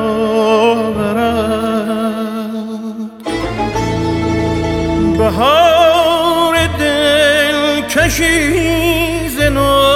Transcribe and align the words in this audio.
بهار 5.18 6.54
دل 6.78 7.80
کشی 7.80 9.28
زنو 9.28 9.92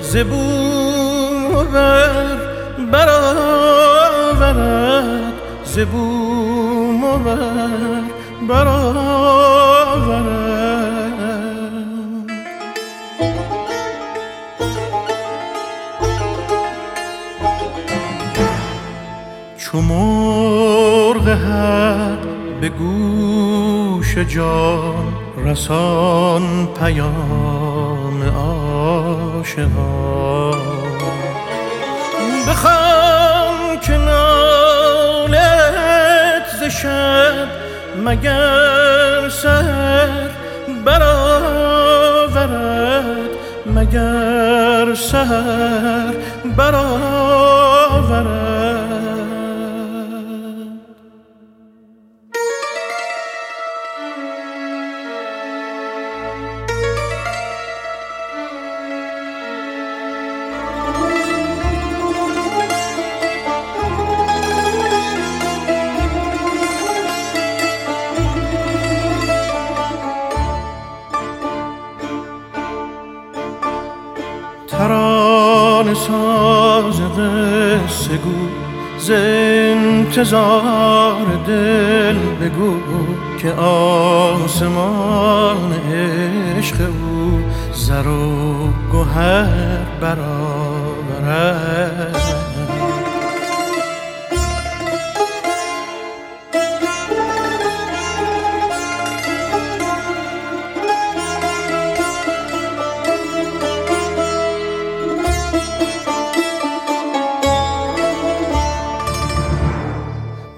زبون 0.00 1.64
بر 1.72 2.36
برآورد. 2.92 4.56
زبون 5.64 7.00
بر 7.24 7.36
برآورد. 8.48 10.45
چو 19.76 19.82
مرغ 19.82 21.28
حق 21.28 22.18
به 22.60 22.68
گوش 22.68 24.18
جان 24.18 25.14
رسان 25.44 26.68
پیام 26.80 28.22
عاشقان. 28.36 29.68
بخوان 32.48 33.80
که 33.82 33.96
نالت 33.96 35.36
ز 36.60 36.64
شب 36.64 37.48
مگر 38.04 39.28
سر 39.28 40.30
برآورد 40.84 42.38
مگر 43.66 44.94
سر 44.94 46.14
برآورد. 46.56 48.55
ساز 76.66 77.00
قصه 77.00 78.16
گو 78.16 78.48
ز 78.98 79.10
انتظار 79.70 81.26
دل 81.46 82.18
بگو 82.40 82.76
که 83.38 83.52
آسمان 83.60 84.92
عشق 85.72 86.76
او 86.80 87.40
زر 87.72 88.08
و 88.08 88.68
گوهر 88.92 89.86
برآورد. 90.00 91.76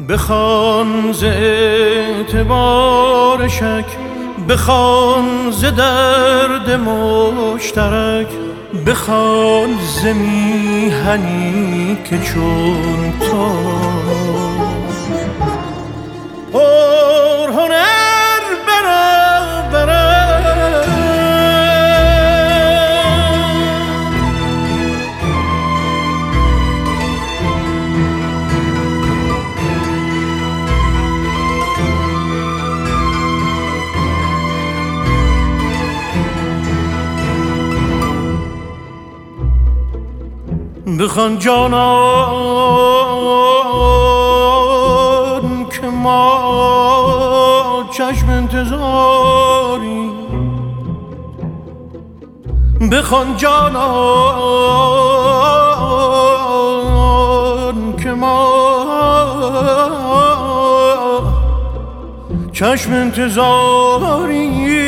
بخوان 0.08 1.12
ز 1.12 1.24
اعتبار 1.24 2.68
شک 3.48 3.84
بخوان 4.48 5.50
ز 5.50 5.64
درد 5.64 6.70
مشترک 6.70 8.26
بخوان 8.86 9.68
ز 9.78 10.04
میهنی 10.06 11.98
که 12.04 12.18
چون 12.18 13.12
تو. 13.20 14.67
بخوان 40.98 41.38
جانان 41.38 41.78
که 45.68 45.86
ما 45.86 47.84
چشم 47.90 48.28
انتظاری. 48.28 50.10
بخوان 52.92 53.36
جانان 53.36 53.78
که 57.96 58.10
ما 58.10 58.48
چشم 62.52 62.92
انتظاریم 62.92 64.87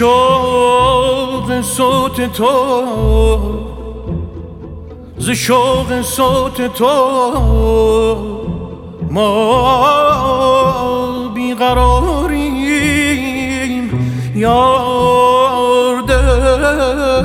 شوق 0.00 1.60
صوت 1.60 2.32
تو. 2.32 2.52
ز 5.18 5.30
شوق 5.30 6.02
صوت 6.02 6.74
تو 6.74 6.86
ما 9.10 9.68
بیقراریم. 11.34 12.70
یار 14.34 16.00
دل 16.08 17.16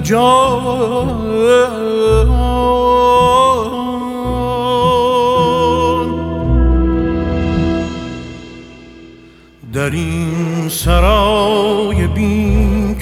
جان. 0.00 0.84
در 9.72 9.90
این 9.90 10.68
سرای 10.68 11.23
بی 11.23 11.23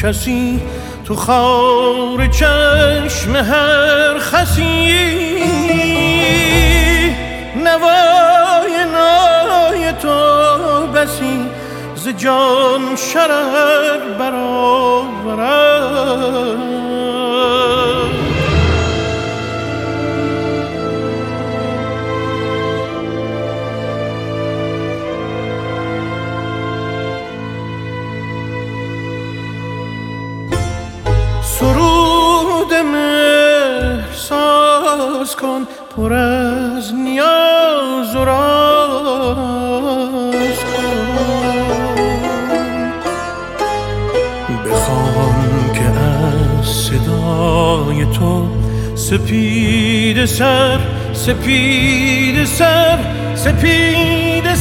کسی 0.03 0.61
تو 1.05 1.15
خار 1.15 2.27
چشم 2.27 3.37
هر 3.37 4.19
خسی 4.19 4.89
نوای 7.57 8.85
نای 8.93 9.93
تو 10.03 10.87
بسی 10.87 11.51
ز 11.95 12.09
جان 12.09 12.97
شرر 12.97 13.99
برآورد. 14.19 15.83
مهر 32.83 34.13
ساز 34.13 35.37
کن 35.37 35.67
پر 35.97 36.13
از 36.13 36.95
نیاز 36.95 38.17
و 38.17 38.25
راز 38.25 39.53
کن. 40.59 40.93
بخوان 44.71 45.73
که 45.75 45.85
از 45.85 46.67
صدای 46.67 48.07
تو 48.19 48.49
سپید 48.95 50.25
سر 50.25 50.79
سپید 51.13 52.45
سر 52.45 52.99
سپید 53.35 54.55